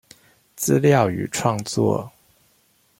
[0.57, 2.11] 資料與創作